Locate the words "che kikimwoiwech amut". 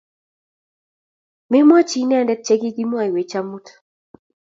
2.45-3.67